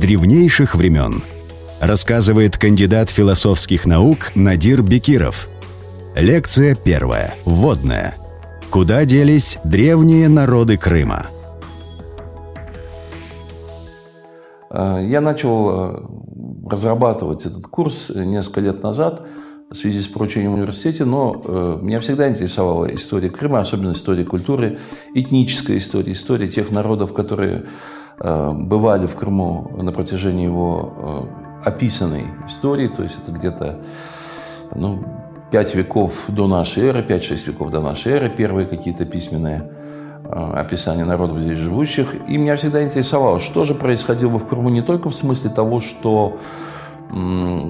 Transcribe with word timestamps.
древнейших 0.00 0.76
времен, 0.76 1.22
рассказывает 1.80 2.56
кандидат 2.56 3.10
философских 3.10 3.84
наук 3.84 4.30
Надир 4.36 4.80
Бекиров. 4.80 5.48
Лекция 6.14 6.76
первая. 6.76 7.34
Вводная. 7.44 8.14
Куда 8.70 9.04
делись 9.04 9.58
древние 9.64 10.28
народы 10.28 10.76
Крыма? 10.76 11.26
Э, 14.70 15.00
я 15.04 15.20
начал 15.20 15.70
э, 15.70 16.06
разрабатывать 16.70 17.44
этот 17.44 17.66
курс 17.66 18.12
несколько 18.14 18.60
лет 18.60 18.84
назад 18.84 19.26
в 19.70 19.74
связи 19.74 20.00
с 20.00 20.08
поручением 20.08 20.52
в 20.52 20.54
университете, 20.54 21.04
но 21.04 21.42
э, 21.44 21.78
меня 21.82 22.00
всегда 22.00 22.28
интересовала 22.28 22.86
история 22.94 23.28
Крыма, 23.28 23.60
особенно 23.60 23.92
история 23.92 24.24
культуры, 24.24 24.78
этническая 25.14 25.78
история, 25.78 26.12
история 26.12 26.48
тех 26.48 26.70
народов, 26.70 27.12
которые 27.12 27.66
Э, 28.20 28.52
бывали 28.52 29.06
в 29.06 29.14
Крыму 29.14 29.70
на 29.76 29.92
протяжении 29.92 30.44
его 30.44 31.28
э, 31.62 31.68
описанной 31.68 32.24
истории, 32.46 32.88
то 32.88 33.04
есть 33.04 33.16
это 33.22 33.30
где-то 33.30 33.78
ну, 34.74 35.04
5 35.52 35.74
веков 35.76 36.24
до 36.26 36.48
нашей 36.48 36.86
эры, 36.86 37.00
5-6 37.02 37.46
веков 37.46 37.70
до 37.70 37.80
нашей 37.80 38.12
эры, 38.12 38.28
первые 38.28 38.66
какие-то 38.66 39.04
письменные 39.04 39.70
э, 40.24 40.30
описания 40.30 41.04
народов 41.04 41.42
здесь 41.42 41.58
живущих. 41.58 42.16
И 42.28 42.36
меня 42.36 42.56
всегда 42.56 42.82
интересовало, 42.82 43.38
что 43.38 43.62
же 43.62 43.74
происходило 43.74 44.36
в 44.38 44.48
Крыму 44.48 44.68
не 44.68 44.82
только 44.82 45.10
в 45.10 45.14
смысле 45.14 45.50
того, 45.50 45.78
что 45.78 46.38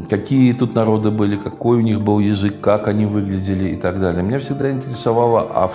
какие 0.09 0.53
тут 0.53 0.75
народы 0.75 1.11
были, 1.11 1.37
какой 1.37 1.79
у 1.79 1.81
них 1.81 2.01
был 2.01 2.19
язык, 2.19 2.61
как 2.61 2.89
они 2.89 3.07
выглядели 3.07 3.71
и 3.71 3.77
так 3.77 4.01
далее. 4.01 4.23
Меня 4.23 4.39
всегда 4.39 4.71
интересовало, 4.71 5.47
а 5.51 5.71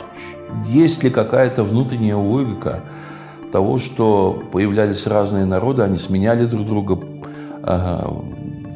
есть 0.67 1.04
ли 1.04 1.09
какая-то 1.09 1.63
внутренняя 1.63 2.18
логика– 2.18 2.81
того, 3.54 3.77
что 3.77 4.44
появлялись 4.52 5.05
разные 5.05 5.45
народы, 5.45 5.84
они 5.84 5.99
сменяли 5.99 6.45
друг 6.45 6.66
друга, 6.66 6.99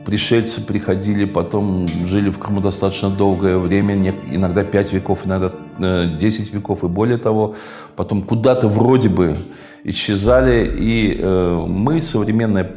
пришельцы 0.06 0.62
приходили, 0.62 1.26
потом 1.26 1.88
жили 2.06 2.30
в 2.30 2.38
Крыму 2.38 2.62
достаточно 2.62 3.10
долгое 3.10 3.58
время, 3.58 4.14
иногда 4.32 4.64
5 4.64 4.94
веков, 4.94 5.26
иногда 5.26 5.52
10 5.80 6.20
э, 6.20 6.56
веков 6.56 6.84
и 6.84 6.88
более 6.88 7.18
того, 7.18 7.56
потом 7.96 8.22
куда-то 8.22 8.68
вроде 8.68 9.10
бы 9.10 9.36
исчезали, 9.84 10.72
и 10.80 11.18
э, 11.20 11.66
мы, 11.68 12.04
современное 12.04 12.76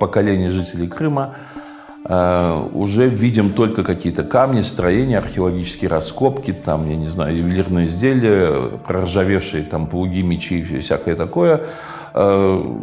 поколение 0.00 0.50
жителей 0.50 0.88
Крыма, 0.88 1.36
Э, 2.04 2.66
уже 2.72 3.08
видим 3.08 3.52
только 3.52 3.84
какие-то 3.84 4.22
камни, 4.22 4.62
строения, 4.62 5.18
археологические 5.18 5.90
раскопки, 5.90 6.52
там, 6.52 6.88
я 6.88 6.96
не 6.96 7.06
знаю, 7.06 7.36
ювелирные 7.36 7.86
изделия, 7.86 8.78
проржавевшие 8.86 9.64
там 9.64 9.86
плуги, 9.86 10.22
мечи 10.22 10.60
и 10.60 10.80
всякое 10.80 11.14
такое. 11.14 11.66
Э, 12.14 12.76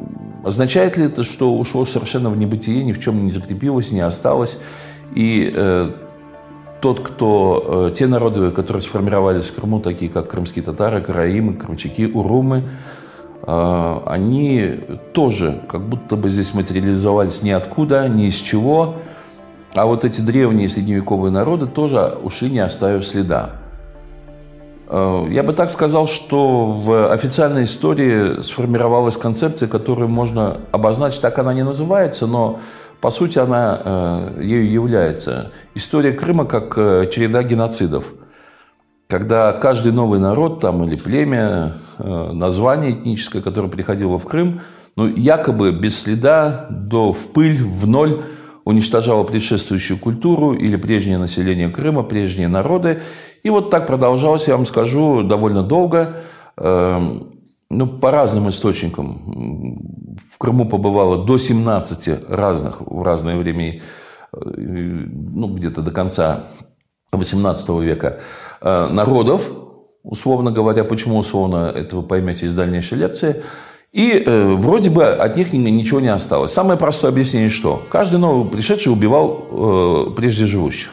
означает 0.44 0.98
ли 0.98 1.06
это, 1.06 1.24
что 1.24 1.54
ушло 1.58 1.86
совершенно 1.86 2.30
в 2.30 2.38
небытие, 2.38 2.84
ни 2.84 2.94
в 2.94 3.00
чем 3.00 3.26
не 3.26 3.32
закрепилось, 3.32 3.92
не 3.92 4.02
осталось? 4.02 4.58
И 5.16 5.52
э, 5.54 5.92
тот, 6.80 7.00
кто, 7.00 7.92
те 7.96 8.06
народы, 8.06 8.52
которые 8.52 8.84
сформировались 8.84 9.46
в 9.46 9.56
Крыму, 9.56 9.80
такие 9.80 10.12
как 10.12 10.30
крымские 10.30 10.64
татары, 10.64 11.02
караимы, 11.02 11.56
крымчаки, 11.56 12.06
урумы, 12.06 12.64
они 13.46 14.80
тоже 15.14 15.62
как 15.70 15.82
будто 15.82 16.16
бы 16.16 16.30
здесь 16.30 16.54
материализовались 16.54 17.44
ниоткуда, 17.44 18.08
ни 18.10 18.28
из 18.28 18.36
чего– 18.36 18.96
а 19.78 19.86
вот 19.86 20.06
эти 20.06 20.22
древние 20.22 20.70
средневековые 20.70 21.32
народы 21.32 21.68
тоже 21.68 22.18
ушли, 22.24 22.50
не 22.50 22.60
оставив 22.60 23.06
следа. 23.06 23.52
Э, 24.88 25.28
я 25.30 25.44
бы 25.44 25.54
так 25.54 25.70
сказал, 25.70 26.08
что 26.08 26.72
в 26.72 27.12
официальной 27.12 27.66
истории 27.66 28.42
сформировалась 28.42 29.18
концепция, 29.18 29.70
которую 29.70 30.10
можно 30.10 30.58
обозначить, 30.72 31.22
так 31.22 31.38
она 31.38 31.54
не 31.54 31.64
называется, 31.64 32.26
но 32.26 32.60
по 33.02 33.12
сути 33.12 33.38
она 33.38 33.80
э, 33.84 34.42
ею 34.44 34.72
является. 34.72 35.52
История 35.76 36.12
Крыма 36.12 36.46
как 36.46 36.76
э, 36.78 37.08
череда 37.12 37.44
геноцидов. 37.44 38.06
Когда 39.08 39.54
каждый 39.54 39.92
новый 39.92 40.20
народ 40.20 40.60
там, 40.60 40.84
или 40.84 40.96
племя, 40.96 41.74
название 42.00 42.92
этническое, 42.92 43.42
которое 43.42 43.70
приходило 43.70 44.18
в 44.20 44.26
Крым, 44.26 44.62
ну, 44.96 45.08
якобы 45.08 45.72
без 45.72 46.02
следа, 46.02 46.68
до, 46.70 47.14
в 47.14 47.34
пыль, 47.34 47.64
в 47.64 47.88
ноль– 47.88 48.24
уничтожала 48.68 49.24
предшествующую 49.24 49.98
культуру 49.98 50.52
или 50.52 50.76
прежнее 50.76 51.18
население 51.18 51.70
Крыма, 51.70 52.04
прежние 52.04 52.50
народы. 52.50 53.02
И 53.42 53.50
вот 53.50 53.70
так 53.70 53.88
продолжалось, 53.88 54.50
я 54.50 54.58
вам 54.58 54.66
скажу, 54.66 55.24
довольно 55.24 55.64
долго. 55.64 56.24
Эм, 56.58 57.32
ну, 57.70 57.88
по 57.88 58.12
разным 58.12 58.50
источникам. 58.50 60.18
В 60.18 60.38
Крыму 60.38 60.68
побывало 60.68 61.26
до 61.26 61.38
17 61.38 62.30
разных 62.30 62.82
в 62.82 63.04
разное 63.04 63.38
время, 63.38 63.82
э, 64.34 64.38
ну, 64.38 65.48
где-то 65.56 65.82
до 65.82 65.92
конца 65.92 66.48
XVIII 67.14 67.82
века, 67.82 68.20
э, 68.60 68.88
народов, 68.88 69.50
условно 70.08 70.52
говоря. 70.52 70.84
Почему 70.84 71.18
условно, 71.18 71.72
это 71.76 71.98
вы 71.98 72.04
поймете 72.04 72.48
из 72.48 72.56
дальнейшей 72.56 72.98
лекции– 72.98 73.44
и 73.98 74.24
э, 74.26 74.54
вроде 74.54 74.90
бы 74.90 75.06
от 75.06 75.38
них 75.38 75.54
ничего 75.54 76.00
не 76.00 76.10
осталось. 76.10 76.52
Самое 76.52 76.78
простое 76.78 77.12
объяснение 77.12 77.50
что? 77.50 77.82
Каждый 77.90 78.20
новый 78.20 78.50
пришедший 78.50 78.92
убивал 78.92 80.08
э, 80.10 80.16
прежде 80.16 80.46
живущих. 80.46 80.92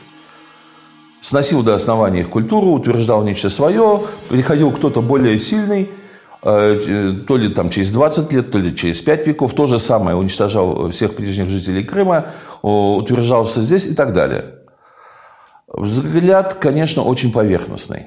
Сносил 1.21 1.63
до 1.63 1.75
основания 1.75 2.21
их 2.21 2.31
культуру, 2.31 2.69
утверждал 2.69 3.23
нечто 3.23 3.51
свое, 3.51 4.03
приходил 4.29 4.71
кто-то 4.71 5.03
более 5.03 5.39
сильный, 5.39 5.91
э, 6.43 7.15
то 7.27 7.37
ли 7.37 7.49
там 7.49 7.69
через 7.69 7.91
20 7.91 8.33
лет, 8.33 8.51
то 8.53 8.59
ли 8.59 8.75
через 8.75 9.03
5 9.03 9.27
веков, 9.27 9.55
то 9.55 9.67
же 9.67 9.79
самое, 9.79 10.17
уничтожал 10.17 10.91
всех 10.91 11.15
прежних 11.15 11.51
жителей 11.51 11.83
Крыма, 11.83 12.29
утверждался 12.63 13.61
здесь 13.61 13.87
и 13.87 13.95
так 13.95 14.13
далее. 14.13 14.61
Взгляд, 15.67 16.55
конечно, 16.55 17.03
очень 17.03 17.33
поверхностный 17.33 18.07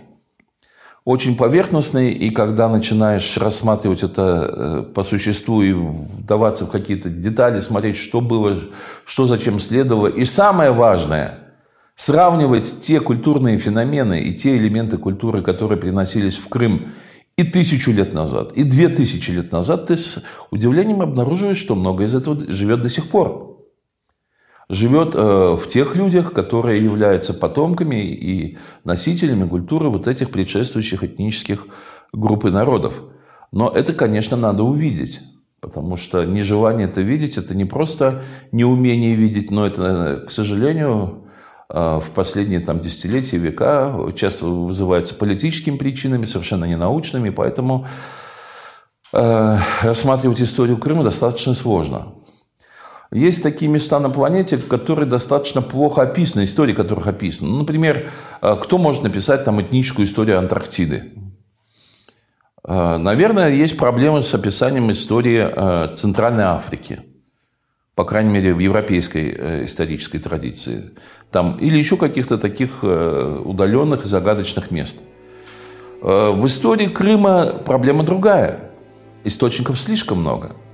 очень 1.07 1.38
поверхностный, 1.38 2.12
и 2.12 2.31
когда 2.31 2.68
начинаешь 2.68 3.38
рассматривать 3.38 4.03
это 4.03 4.84
э, 4.90 4.94
по 4.94 5.03
существу 5.03 5.62
и 5.62 5.72
вдаваться 5.72 6.66
в 6.66 6.69
какие-то 6.69 7.07
детали, 7.07 7.62
смотреть, 7.62 7.95
что 7.95 8.19
было, 8.19 8.57
что 9.06 9.25
зачем 9.25 9.62
следовало, 9.62 10.07
и 10.07 10.25
самое 10.25 10.72
важное– 10.72 11.40
сравнивать 11.96 12.81
те 12.81 13.00
культурные 13.00 13.57
феномены 13.57 14.19
и 14.19 14.34
те 14.34 14.57
элементы 14.57 14.97
культуры, 14.97 15.41
которые 15.41 15.79
приносились 15.79 16.35
в 16.35 16.50
Крым 16.50 16.90
и 17.38 17.44
тысячу 17.44 17.94
лет 17.94 18.13
назад, 18.13 18.51
и 18.51 18.63
две 18.63 18.90
тысячи 18.90 19.31
лет 19.31 19.50
назад, 19.53 19.88
ты 19.88 19.96
с 19.96 20.22
удивлением 20.51 21.01
обнаруживаешь, 21.01 21.56
что 21.56 21.75
многое 21.75 22.07
из 22.07 22.16
этого 22.16 22.38
живет 22.51 22.81
до 22.81 22.90
сих 22.90 23.09
пор 23.09 23.47
живет 24.69 25.16
э, 25.16 25.19
в 25.19 25.66
тех 25.67 25.95
людях, 25.95 26.33
которые 26.33 26.83
являются 26.83 27.33
потомками 27.33 28.03
и 28.03 28.57
носителями 28.83 29.47
культуры 29.47 29.89
вот 29.89 30.07
этих 30.07 30.29
предшествующих 30.29 31.03
этнических 31.03 31.67
групп 32.11 32.45
и 32.45 32.50
народов. 32.50 33.01
Но 33.51 33.69
это, 33.69 33.94
конечно, 33.94 34.35
надо 34.35 34.63
увидеть. 34.63 35.22
Потому 35.59 35.95
что 35.95 36.23
нежелание 36.23 36.88
это 36.88 37.01
видеть, 37.01 37.38
это 37.38 37.55
не 37.55 37.66
просто 37.66 38.23
неумение 38.51 39.16
видеть, 39.16 39.50
но 39.50 39.66
это, 39.66 40.25
к 40.28 40.31
сожалению, 40.31 41.23
э, 41.69 41.99
в 41.99 42.11
последние 42.13 42.59
там, 42.59 42.79
десятилетия, 42.79 43.38
века 43.38 44.11
часто 44.16 44.45
вызывается 44.45 45.16
политическими 45.16 45.78
причинами, 45.78 46.25
совершенно 46.25 46.66
не 46.66 46.75
научными. 46.75 47.29
Поэтому 47.29 47.88
э, 49.13 49.57
рассматривать 49.81 50.41
историю 50.41 50.78
Крыма 50.78 51.03
достаточно 51.03 51.55
сложно. 51.55 52.13
Есть 53.12 53.41
такие 53.41 53.72
места 53.72 54.00
на 54.00 54.09
планете, 54.09 54.57
которые 54.57 55.07
достаточно 55.09 55.62
плохо 55.62 56.01
описаны, 56.01 56.44
истории 56.44 56.73
которых 56.73 57.07
описаны. 57.07 57.50
Ну, 57.51 57.57
например, 57.59 58.09
э, 58.41 58.56
кто 58.62 58.78
может 58.78 59.03
написать 59.03 59.45
там 59.45 59.62
этническую 59.62 60.06
историю 60.06 60.40
Антарктиды? 60.40 61.13
Э, 62.67 62.97
наверное, 62.97 63.50
есть 63.50 63.78
проблемы 63.78 64.23
с 64.23 64.34
описанием 64.34 64.91
истории 64.91 65.40
э, 65.40 65.96
Центральной 65.96 66.44
Африки. 66.44 67.00
По 67.96 68.03
крайней 68.03 68.31
мере, 68.31 68.53
в 68.53 68.59
европейской 68.59 69.66
исторической 69.66 70.20
традиции. 70.20 70.91
Там, 71.31 71.58
или 71.58 71.79
еще 71.79 71.97
каких-то 71.97 72.37
таких 72.37 72.84
удаленных 72.84 74.05
и 74.05 74.08
загадочных 74.08 74.70
мест. 74.70 74.97
В 75.99 76.46
истории 76.46 76.90
Крыма 76.90 77.64
проблема 77.66 78.03
другая. 78.03 78.72
Источников 79.23 79.79
слишком 79.81 80.20
много– 80.20 80.55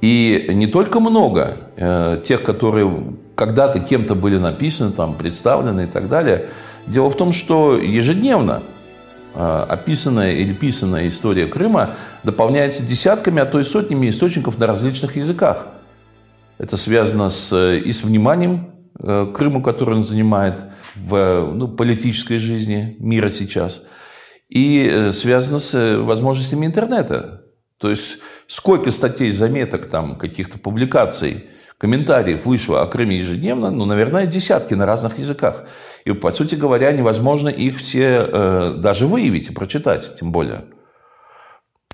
и 0.00 0.50
не 0.52 0.66
только 0.68 1.00
много 1.00 1.56
э, 1.76 2.22
тех, 2.24 2.42
которые 2.42 3.16
когда-то 3.34 3.80
кем-то 3.80 4.14
были 4.14 4.38
написаны, 4.38 4.92
там, 4.92 5.14
представлены 5.14 5.82
и 5.82 5.86
так 5.86 6.08
далее. 6.08 6.46
Дело 6.86 7.10
в 7.10 7.16
том, 7.16 7.32
что 7.32 7.76
ежедневно 7.76 8.62
э, 9.34 9.66
описанная 9.68 10.34
или 10.34 10.52
писанная 10.52 11.08
история 11.08 11.46
Крыма 11.46 11.94
дополняется 12.22 12.86
десятками, 12.86 13.42
а 13.42 13.46
то 13.46 13.58
и 13.58 13.64
сотнями 13.64 14.08
источников 14.08 14.58
на 14.58 14.66
различных 14.66 15.16
языках. 15.16 15.66
Это 16.58 16.76
связано 16.76 17.30
с, 17.30 17.52
и 17.74 17.92
с 17.92 18.04
вниманием 18.04 18.70
э, 19.00 19.26
к 19.32 19.36
Крыму, 19.36 19.62
который 19.62 19.96
он 19.96 20.04
занимает 20.04 20.64
в 20.94 21.52
ну, 21.54 21.68
политической 21.68 22.38
жизни 22.38 22.96
мира 23.00 23.30
сейчас, 23.30 23.82
и 24.48 25.10
связано 25.12 25.58
с 25.58 25.98
возможностями 25.98 26.66
интернета. 26.66 27.42
То 27.78 27.90
есть 27.90 28.18
сколько 28.48 28.90
статей, 28.90 29.30
заметок, 29.30 29.88
там, 29.88 30.16
каких-то 30.16 30.58
публикаций, 30.58 31.44
комментариев 31.76 32.44
вышло 32.44 32.82
о 32.82 32.86
Крыме 32.86 33.18
ежедневно, 33.18 33.70
ну, 33.70 33.84
наверное, 33.84 34.26
десятки 34.26 34.74
на 34.74 34.86
разных 34.86 35.18
языках. 35.18 35.64
И, 36.04 36.12
по 36.12 36.32
сути 36.32 36.56
говоря, 36.56 36.90
невозможно 36.90 37.48
их 37.48 37.76
все 37.78 38.26
э, 38.26 38.74
даже 38.78 39.06
выявить 39.06 39.50
и 39.50 39.52
прочитать, 39.52 40.16
тем 40.18 40.32
более. 40.32 40.64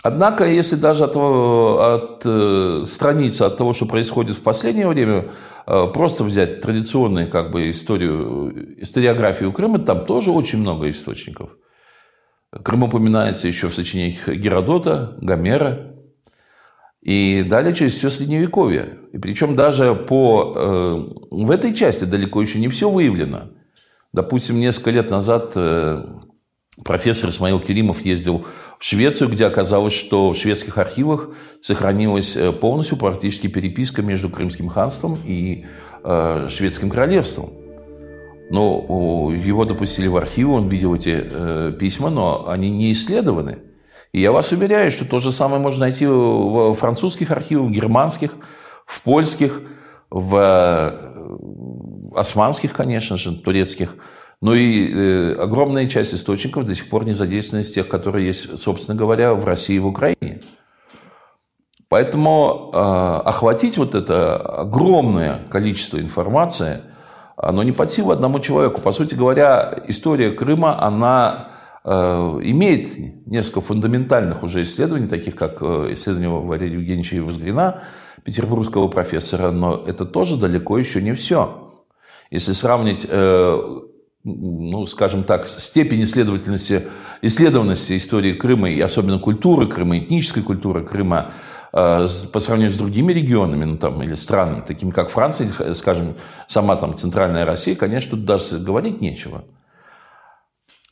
Однако, 0.02 0.44
если 0.44 0.76
даже 0.76 1.04
от, 1.04 1.16
от 1.16 2.22
э, 2.24 2.84
страницы, 2.86 3.42
от 3.42 3.56
того, 3.56 3.72
что 3.72 3.86
происходит 3.86 4.36
в 4.36 4.42
последнее 4.42 4.86
время, 4.86 5.32
э, 5.66 5.86
просто 5.92 6.24
взять 6.24 6.60
традиционную 6.60 7.28
как 7.28 7.50
бы, 7.50 7.70
историю, 7.70 8.80
историографию 8.80 9.52
Крыма, 9.52 9.80
там 9.80 10.06
тоже 10.06 10.30
очень 10.30 10.60
много 10.60 10.88
источников. 10.88 11.50
Крым 12.62 12.84
упоминается 12.84 13.48
еще 13.48 13.66
в 13.66 13.74
сочинениях 13.74 14.28
Геродота, 14.28 15.16
Гомера, 15.20 15.93
и 17.04 17.42
далее 17.42 17.74
через 17.74 17.94
все 17.94 18.08
Средневековье. 18.08 18.98
И 19.12 19.18
причем 19.18 19.56
даже 19.56 19.94
по, 19.94 20.54
э, 20.56 21.24
в 21.30 21.50
этой 21.50 21.74
части 21.74 22.04
далеко 22.04 22.40
еще 22.40 22.58
не 22.58 22.68
все 22.68 22.88
выявлено. 22.88 23.50
Допустим, 24.14 24.58
несколько 24.58 24.90
лет 24.90 25.10
назад 25.10 25.52
э, 25.54 26.02
профессор 26.82 27.28
Исмаил 27.28 27.60
Керимов 27.60 28.00
ездил 28.06 28.46
в 28.78 28.84
Швецию, 28.84 29.28
где 29.28 29.44
оказалось, 29.44 29.92
что 29.92 30.32
в 30.32 30.36
шведских 30.36 30.78
архивах 30.78 31.28
сохранилась 31.60 32.36
э, 32.36 32.52
полностью 32.52 32.96
практически 32.96 33.48
переписка 33.48 34.00
между 34.00 34.30
Крымским 34.30 34.68
ханством 34.68 35.18
и 35.26 35.66
э, 36.02 36.48
Шведским 36.48 36.88
королевством. 36.88 37.50
Но 38.48 39.30
его 39.30 39.66
допустили 39.66 40.06
в 40.06 40.16
архив, 40.16 40.48
он 40.48 40.68
видел 40.68 40.94
эти 40.94 41.22
э, 41.22 41.72
письма, 41.78 42.08
но 42.08 42.48
они 42.48 42.70
не 42.70 42.92
исследованы. 42.92 43.58
И 44.14 44.20
я 44.20 44.32
вас 44.32 44.52
уверяю, 44.52 44.90
что 44.90 45.04
то 45.04 45.18
же 45.18 45.32
самое 45.32 45.60
можно 45.60 45.80
найти 45.80 46.06
в 46.06 46.72
французских 46.74 47.30
архивах, 47.30 47.68
в 47.68 47.72
германских, 47.72 48.30
в 48.86 49.02
польских, 49.02 49.60
в 50.08 50.36
э, 50.36 52.18
османских, 52.18 52.72
конечно 52.72 53.16
же, 53.16 53.36
турецких– 53.36 53.96
но 54.44 54.50
ну 54.50 54.56
и 54.56 54.92
э, 54.92 55.36
огромная 55.36 55.88
часть 55.88 56.12
источников 56.12 56.66
до 56.66 56.74
сих 56.74 56.90
пор 56.90 57.06
не 57.06 57.12
задействована 57.12 57.62
из 57.62 57.72
тех, 57.72 57.88
которые 57.88 58.26
есть, 58.26 58.58
собственно 58.58 58.94
говоря, 58.94 59.32
в 59.32 59.42
России 59.46 59.76
и 59.76 59.78
в 59.78 59.86
Украине. 59.86 60.42
Поэтому 61.88 62.70
э, 62.70 62.76
охватить 62.76 63.78
вот 63.78 63.94
это 63.94 64.36
огромное 64.36 65.44
количество 65.48 65.98
информации, 65.98 66.80
оно 67.38 67.62
не 67.62 67.72
под 67.72 67.90
силу 67.90 68.10
одному 68.10 68.38
человеку. 68.38 68.82
По 68.82 68.92
сути 68.92 69.14
говоря, 69.14 69.78
история 69.86 70.30
Крыма, 70.30 70.78
она 70.78 71.48
имеет 71.86 73.26
несколько 73.26 73.60
фундаментальных 73.60 74.42
уже 74.42 74.62
исследований, 74.62 75.06
таких 75.06 75.36
как 75.36 75.58
э, 75.60 75.92
исследование 75.92 76.30
Валерия 76.30 76.74
Евгеньевича 76.74 77.22
Возгрина, 77.22 77.82
петербургского 78.24 78.88
профессора, 78.88 79.50
но 79.50 79.84
это 79.86 80.06
тоже 80.06 80.38
далеко 80.38 80.78
еще 80.78 81.02
не 81.02 81.12
все. 81.12 81.72
Если 82.30 82.52
сравнить 82.52 83.06
э, 83.06 83.80
ну, 84.24 84.86
скажем 84.86 85.24
так, 85.24 85.46
степень 85.46 86.04
исследовательности, 86.04 86.84
исследованности 87.20 87.96
истории 87.98 88.32
Крыма 88.32 88.70
и 88.70 88.80
особенно 88.80 89.18
культуры 89.18 89.66
Крыма, 89.66 89.98
этнической 89.98 90.42
культуры 90.42 90.84
Крыма 90.84 91.32
э, 91.74 92.06
по 92.32 92.40
сравнению 92.40 92.70
с 92.70 92.78
другими 92.78 93.12
регионами, 93.12 93.64
ну, 93.66 93.76
там, 93.76 94.02
или 94.02 94.14
странами, 94.14 94.62
такими 94.66 94.90
как 94.90 95.10
Франция, 95.10 95.50
скажем, 95.74 96.14
сама 96.48 96.76
там 96.76 96.96
центральная 96.96 97.44
Россия, 97.44 97.74
конечно, 97.74 98.12
тут 98.12 98.24
даже 98.24 98.58
говорить 98.58 99.02
нечего. 99.02 99.44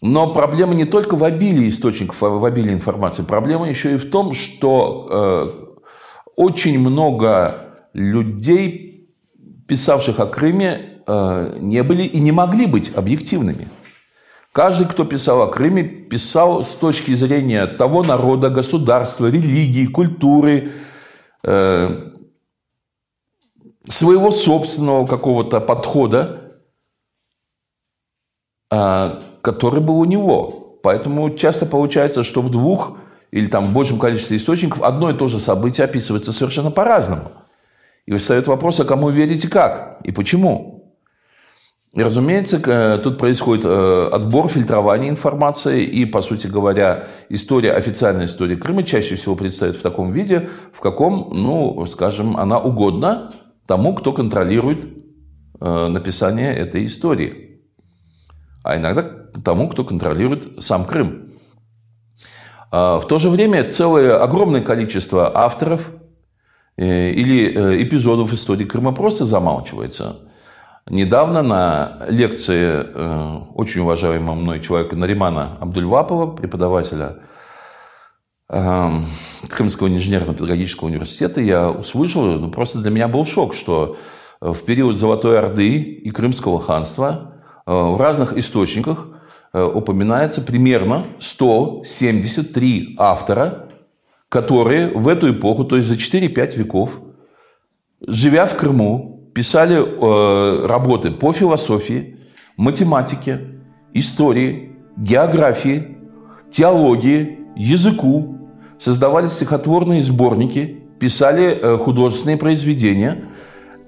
Но 0.02 0.32
проблема 0.34 0.74
не 0.74 0.84
только 0.84 1.16
в 1.16 1.24
обилии 1.24 1.68
источников, 1.68 2.20
в 2.20 2.44
обилии 2.44 2.74
информации. 2.74 3.22
Проблема 3.22 3.68
еще 3.68 3.94
и 3.94 3.98
в 3.98 4.10
том, 4.10 4.34
что 4.34 5.08
э, 5.10 6.24
очень 6.36 6.78
много 6.78 7.54
людей, 7.94 9.08
писавших 9.66 10.20
о 10.20 10.26
Крыме, 10.26 10.92
Э, 11.06 11.58
не 11.60 11.82
были 11.82 12.04
и 12.04 12.20
не 12.20 12.32
могли 12.32 12.66
быть 12.66 12.94
объективными. 12.94 13.68
Каждый, 14.52 14.86
кто 14.86 15.04
писал 15.04 15.42
о 15.42 15.46
Крыме, 15.46 15.82
писал 15.82 16.62
с 16.62 16.74
точки 16.74 17.14
зрения 17.14 17.66
того 17.66 18.02
народа, 18.02 18.50
государства, 18.50 19.26
религии, 19.26 19.86
культуры, 19.86 20.72
э, 21.44 22.10
своего 23.88 24.30
собственного 24.30 25.06
какого-то 25.06 25.60
подхода, 25.60 26.41
который 29.42 29.80
был 29.80 29.98
у 29.98 30.04
него. 30.04 30.78
Поэтому 30.82 31.30
часто 31.30 31.66
получается, 31.66 32.24
что 32.24 32.40
в 32.40 32.50
двух 32.50 32.96
или 33.30 33.46
там 33.46 33.66
в 33.66 33.72
большем 33.72 33.98
количестве 33.98 34.36
источников 34.36 34.82
одно 34.82 35.10
и 35.10 35.14
то 35.14 35.26
же 35.26 35.38
событие 35.38 35.84
описывается 35.84 36.32
совершенно 36.32 36.70
по-разному. 36.70 37.30
И 38.06 38.14
встает 38.14 38.46
вопрос, 38.46 38.80
а 38.80 38.84
кому 38.84 39.10
верить 39.10 39.44
и 39.44 39.48
как, 39.48 40.00
и 40.04 40.12
почему. 40.12 40.72
И, 41.94 42.02
разумеется, 42.02 42.98
тут 43.04 43.18
происходит 43.18 43.66
э, 43.66 44.08
отбор, 44.10 44.48
фильтрование 44.48 45.10
информации, 45.10 45.84
и, 45.84 46.06
по 46.06 46.22
сути 46.22 46.46
говоря, 46.46 47.04
история, 47.28 47.72
официальная 47.72 48.24
история 48.24 48.56
Крыма 48.56 48.82
чаще 48.82 49.14
всего 49.14 49.36
предстоит 49.36 49.76
в 49.76 49.82
таком 49.82 50.10
виде, 50.10 50.48
в 50.72 50.80
каком, 50.80 51.30
ну, 51.34 51.84
скажем, 51.86 52.38
она 52.38 52.58
угодна 52.58 53.32
тому, 53.66 53.94
кто 53.94 54.14
контролирует 54.14 54.86
э, 55.60 55.88
написание 55.88 56.54
этой 56.54 56.86
истории. 56.86 57.51
А 58.62 58.76
иногда 58.76 59.02
тому, 59.44 59.68
кто 59.68 59.84
контролирует 59.84 60.62
сам 60.64 60.84
Крым. 60.84 61.32
А, 62.70 62.98
в 62.98 63.06
то 63.06 63.18
же 63.18 63.30
время 63.30 63.64
целое 63.64 64.22
огромное 64.22 64.62
количество 64.62 65.36
авторов 65.36 65.90
э, 66.76 67.10
или 67.10 67.82
эпизодов 67.82 68.32
истории 68.32 68.64
Крыма 68.64 68.92
просто 68.92 69.26
замалчивается– 69.26 70.16
Недавно 70.90 71.42
на 71.42 71.98
лекции 72.08 72.84
э, 72.84 73.38
очень 73.54 73.82
уважаемого 73.82 74.34
мной 74.34 74.60
человека 74.60 74.96
Наримана 74.96 75.56
Абдульвапова, 75.60 76.34
преподавателя 76.34 77.18
э, 78.48 78.90
Крымского 79.48 79.86
инженерно-педагогического 79.86 80.88
университета, 80.88 81.40
я 81.40 81.70
услышал, 81.70 82.24
ну, 82.24 82.50
просто 82.50 82.80
для 82.80 82.90
меня 82.90 83.06
был 83.06 83.24
шок, 83.24 83.54
что 83.54 83.96
в 84.40 84.58
период 84.64 84.98
Золотой 84.98 85.38
Орды 85.38 85.78
и 85.78 86.10
Крымского 86.10 86.58
ханства 86.60 87.31
э, 87.31 87.31
в 87.66 87.96
разных 87.96 88.36
источниках 88.36 89.08
упоминается 89.52 90.40
примерно 90.40 91.04
173 91.20 92.96
автора, 92.98 93.68
которые 94.28 94.88
в 94.88 95.08
эту 95.08 95.30
эпоху, 95.30 95.64
то 95.64 95.76
есть 95.76 95.88
за 95.88 95.94
4-5 95.94 96.56
веков, 96.56 97.00
живя 98.06 98.46
в 98.46 98.56
Крыму, 98.56 99.30
писали 99.34 99.76
э, 99.76 100.66
работы 100.66 101.10
по 101.10 101.32
философии, 101.32 102.18
математике, 102.56 103.40
истории, 103.94 104.72
географии, 104.96 105.98
теологии, 106.50 107.40
языку, 107.56 108.48
создавали 108.78 109.28
стихотворные 109.28 110.02
сборники, 110.02 110.78
писали 110.98 111.58
э, 111.60 111.78
художественные 111.78 112.36
произведения. 112.36 113.24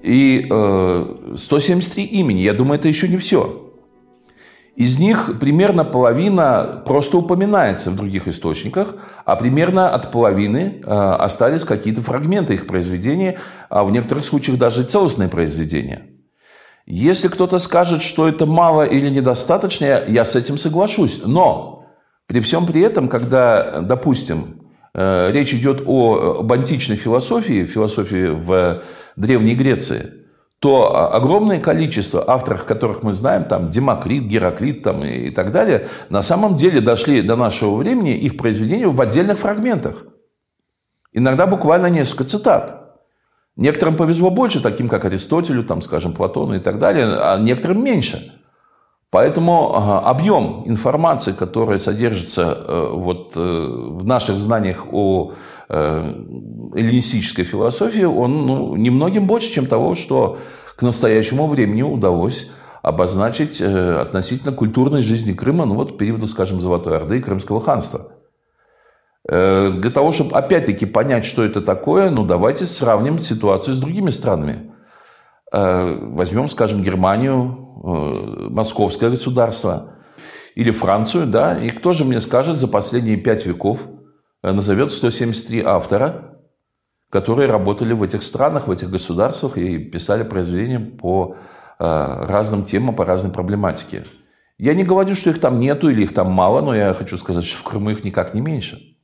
И 0.03 0.47
э, 0.49 1.35
173 1.37 2.03
имени, 2.03 2.41
я 2.41 2.53
думаю, 2.53 2.79
это 2.79 2.87
еще 2.87 3.07
не 3.07 3.17
все. 3.17 3.64
Из 4.75 4.99
них 4.99 5.39
примерно 5.39 5.85
половина 5.85 6.83
просто 6.85 7.17
упоминается 7.17 7.91
в 7.91 7.95
других 7.95 8.27
источниках, 8.27 8.95
а 9.23 9.37
примерно 9.37 9.89
от 9.89 10.11
половины 10.11 10.81
э, 10.83 10.89
остались 10.89 11.63
какие-то 11.63 12.01
фрагменты 12.01 12.55
их 12.55 12.67
произведения, 12.67 13.39
а 13.69 13.85
в 13.85 13.91
некоторых 13.91 14.25
случаях 14.25 14.57
даже 14.57 14.83
целостные 14.83 15.29
произведения. 15.29 16.07
Если 16.85 17.29
кто-то 17.29 17.57
скажет, 17.59 18.03
что 18.03 18.27
это 18.27 18.45
мало 18.45 18.83
или 18.83 19.09
недостаточно, 19.09 20.03
я 20.07 20.25
с 20.25 20.35
этим 20.35 20.57
соглашусь. 20.57 21.21
Но 21.25 21.85
при 22.27 22.41
всем 22.41 22.67
при 22.67 22.81
этом, 22.81 23.07
когда, 23.07 23.79
допустим, 23.79 24.61
э, 24.93 25.31
речь 25.31 25.53
идет 25.53 25.83
о 25.85 26.45
античной 26.49 26.97
философии, 26.97 27.65
философии 27.65 28.27
в 28.27 28.83
Древней 29.15 29.55
Греции– 29.55 30.11
то 30.65 31.13
огромное 31.13 31.59
количество 31.59 32.27
авторов, 32.27 32.65
которых 32.65 33.03
мы 33.03 33.13
знаем, 33.13 33.43
там 33.43 33.69
Демокрит, 33.69 34.23
Гераклит 34.23 34.81
там, 34.81 35.03
и 35.03 35.29
так 35.29 35.51
далее, 35.51 35.89
на 36.09 36.23
самом 36.23 36.55
деле 36.55 36.81
дошли 36.81 37.21
до 37.21 37.35
нашего 37.35 37.75
времени 37.75 38.15
их 38.15 38.35
произведения 38.35 38.87
в 38.87 38.99
отдельных 38.99 39.37
фрагментах. 39.37 40.05
Иногда 41.13 41.45
буквально 41.45 41.85
несколько 41.91 42.23
цитат. 42.23 42.97
Некоторым 43.55 43.95
повезло 43.95 44.31
больше, 44.31 44.59
таким 44.59 44.89
как 44.89 45.05
Аристотелю, 45.05 45.63
там, 45.63 45.83
скажем, 45.83 46.13
Платону 46.13 46.55
и 46.55 46.59
так 46.59 46.79
далее, 46.79 47.15
а 47.15 47.37
некоторым 47.37 47.83
меньше. 47.83 48.33
Поэтому 49.15 49.73
объем 49.73 50.63
информации, 50.65 51.31
которая 51.31 51.79
содержится 51.79 52.57
э, 52.67 52.89
вот 52.91 53.31
э, 53.37 53.39
в 53.39 54.05
наших 54.05 54.37
знаниях 54.37 54.87
о 54.91 55.31
Э, 55.69 56.13
эллинистической 56.75 57.45
философии, 57.45 58.03
он 58.03 58.45
ну, 58.45 58.75
немногим 58.75 59.25
больше, 59.25 59.53
чем 59.53 59.67
того, 59.67 59.95
что 59.95 60.37
к 60.75 60.81
настоящему 60.81 61.47
времени 61.47 61.81
удалось 61.81 62.51
обозначить 62.81 63.61
относительно 63.61 64.51
культурной 64.51 65.01
жизни 65.01 65.31
Крыма, 65.31 65.65
ну 65.65 65.75
вот 65.75 65.97
периода, 65.97 66.27
скажем, 66.27 66.59
Золотой 66.59 66.97
Орды 66.97 67.19
и 67.19 67.21
Крымского 67.21 67.61
ханства. 67.61 68.11
Для 69.27 69.91
того, 69.91 70.11
чтобы 70.11 70.35
опять-таки 70.37 70.85
понять, 70.85 71.23
что 71.23 71.45
это 71.45 71.61
такое, 71.61 72.09
ну 72.09 72.25
давайте 72.25 72.65
сравним 72.65 73.17
ситуацию 73.17 73.75
с 73.75 73.79
другими 73.79 74.11
странами. 74.11 74.71
Возьмем, 75.51 76.47
скажем, 76.47 76.83
Германию, 76.83 77.64
московское 77.75 79.09
государство 79.09 79.95
или 80.55 80.71
Францию, 80.71 81.27
да, 81.27 81.55
и 81.55 81.69
кто 81.69 81.93
же 81.93 82.05
мне 82.05 82.21
скажет 82.21 82.59
за 82.59 82.67
последние 82.67 83.17
пять 83.17 83.45
веков, 83.45 83.87
назовет 84.41 84.91
173 84.91 85.61
автора, 85.61 86.39
которые 87.09 87.49
работали 87.49 87.93
в 87.93 88.03
этих 88.03 88.23
странах, 88.23 88.67
в 88.67 88.71
этих 88.71 88.89
государствах 88.89 89.57
и 89.57 89.77
писали 89.77 90.23
произведения 90.23 90.79
по 90.79 91.35
разным 91.77 92.63
темам, 92.63 92.95
по 92.95 93.05
разной 93.05 93.31
проблематике. 93.31 94.03
Я 94.57 94.73
не 94.73 94.83
говорю, 94.83 95.15
что 95.15 95.29
их 95.29 95.41
там 95.41 95.59
нету 95.59 95.89
или 95.89 96.03
их 96.03 96.13
там 96.13 96.31
мало, 96.31 96.61
но 96.61 96.73
я 96.73 96.93
хочу 96.93 97.17
сказать, 97.17 97.43
что 97.43 97.57
в 97.57 97.63
Крыму 97.63 97.89
их 97.89 98.05
никак 98.05 98.33
не 98.33 98.41
меньше. 98.41 98.95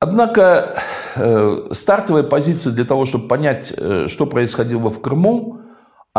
Однако 0.00 0.76
э, 1.16 1.68
стартовая 1.72 2.22
позиция 2.22 2.72
для 2.72 2.84
того, 2.84 3.04
чтобы 3.04 3.28
понять, 3.28 3.74
э, 3.76 4.06
что 4.08 4.26
происходило 4.26 4.88
в 4.88 5.02
Крыму, 5.02 5.57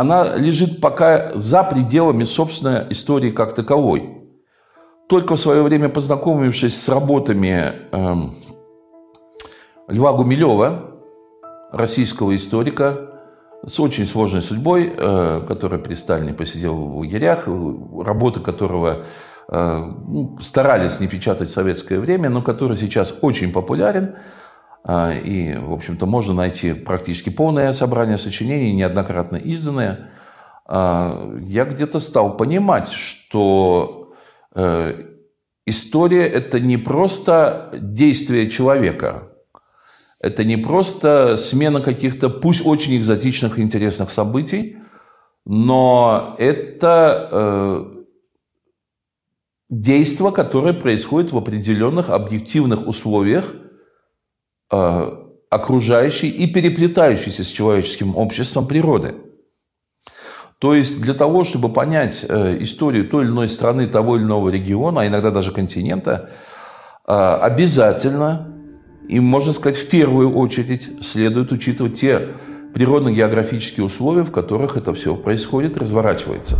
она 0.00 0.36
лежит 0.36 0.80
пока 0.80 1.32
за 1.34 1.62
пределами, 1.62 2.24
собственно, 2.24 2.86
истории 2.90 3.30
как 3.30 3.54
таковой. 3.54 4.16
Только 5.08 5.36
в 5.36 5.40
свое 5.40 5.62
время 5.62 5.88
познакомившись 5.88 6.80
с 6.80 6.88
работами 6.88 7.72
э, 7.90 8.14
Льва 9.88 10.12
Гумилева, 10.12 10.92
российского 11.72 12.34
историка, 12.34 13.10
с 13.66 13.78
очень 13.78 14.06
сложной 14.06 14.42
судьбой, 14.42 14.92
э, 14.96 15.44
который 15.46 15.78
при 15.78 15.94
Сталине 15.94 16.32
посидел 16.32 16.74
в 16.74 16.98
лагерях, 16.98 17.46
работы 17.46 18.40
которого 18.40 19.04
Э, 19.52 19.82
ну, 20.06 20.38
старались 20.40 21.00
не 21.00 21.08
печатать 21.08 21.50
в 21.50 21.52
советское 21.52 21.98
время, 21.98 22.30
но 22.30 22.40
который 22.40 22.76
сейчас 22.76 23.12
очень 23.20 23.52
популярен. 23.52 24.14
Э, 24.84 25.18
и, 25.18 25.56
в 25.56 25.72
общем-то, 25.72 26.06
можно 26.06 26.34
найти 26.34 26.72
практически 26.72 27.30
полное 27.30 27.72
собрание 27.72 28.18
сочинений, 28.18 28.72
неоднократно 28.72 29.36
изданное. 29.36 30.10
Э, 30.68 31.38
я 31.42 31.64
где-то 31.64 32.00
стал 32.00 32.36
понимать, 32.36 32.90
что 32.90 33.96
история– 35.64 36.26
это 36.26 36.58
не 36.58 36.76
просто 36.76 37.70
действие 37.72 38.50
человека, 38.50 39.28
это 40.18 40.42
не 40.42 40.56
просто 40.56 41.36
смена 41.36 41.80
каких-то, 41.80 42.28
пусть 42.28 42.66
очень 42.66 42.96
экзотичных 42.96 43.58
и 43.58 43.62
интересных 43.62 44.10
событий, 44.10 44.78
но 45.44 46.34
это 46.36 48.00
действо, 49.70 50.32
которое 50.32 50.74
происходит 50.74 51.32
в 51.32 51.38
определенных 51.38 52.10
объективных 52.10 52.86
условиях 52.86 53.54
э, 53.54 53.59
окружающей 54.70 56.28
и 56.28 56.46
переплетающейся 56.46 57.44
с 57.44 57.48
человеческим 57.48 58.16
обществом 58.16 58.68
природы. 58.68 59.14
То 60.60 60.74
есть 60.74 61.00
для 61.00 61.14
того, 61.14 61.42
чтобы 61.44 61.70
понять 61.70 62.24
э, 62.28 62.58
историю 62.62 63.08
той 63.08 63.24
или 63.24 63.30
иной 63.30 63.48
страны, 63.48 63.86
того 63.86 64.16
или 64.16 64.24
иного 64.24 64.50
региона, 64.50 65.00
а 65.00 65.06
иногда 65.06 65.30
даже 65.30 65.52
континента, 65.52 66.30
э, 67.08 67.12
обязательно, 67.12 68.54
и 69.08 69.18
можно 69.20 69.54
сказать 69.54 69.78
в 69.78 69.88
первую 69.88 70.36
очередь, 70.36 70.88
следует 71.02 71.50
учитывать 71.50 71.98
те 71.98 72.28
природно-географические 72.74 73.86
условия, 73.86 74.22
в 74.22 74.30
которых 74.30 74.76
это 74.76 74.92
все 74.92 75.16
происходит, 75.16 75.78
разворачивается. 75.78 76.58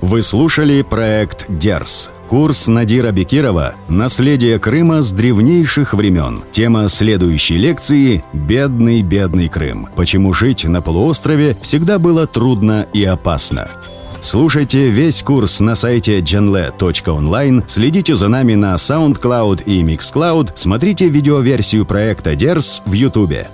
Вы 0.00 0.22
слушали 0.22 0.80
проект 0.80 1.44
«Дерс». 1.48 2.10
Курс 2.26 2.68
Надира 2.68 3.10
Бекирова 3.10 3.74
«Наследие 3.88 4.58
Крыма 4.58 5.02
с 5.02 5.12
древнейших 5.12 5.92
времен». 5.92 6.40
Тема 6.52 6.88
следующей 6.88 7.58
лекции 7.58 8.24
«Бедный, 8.32 9.02
бедный 9.02 9.48
Крым. 9.48 9.88
Почему 9.96 10.32
жить 10.32 10.64
на 10.64 10.80
полуострове 10.80 11.54
всегда 11.60 11.98
было 11.98 12.26
трудно 12.26 12.86
и 12.94 13.04
опасно». 13.04 13.68
Слушайте 14.22 14.88
весь 14.88 15.22
курс 15.22 15.60
на 15.60 15.74
сайте 15.74 16.20
genle.online, 16.20 17.64
следите 17.66 18.16
за 18.16 18.28
нами 18.28 18.54
на 18.54 18.74
SoundCloud 18.74 19.64
и 19.64 19.82
MixCloud, 19.82 20.52
смотрите 20.54 21.08
видеоверсию 21.08 21.84
проекта 21.86 22.34
«Дерс» 22.34 22.82
в 22.86 22.92
YouTube. 22.92 23.48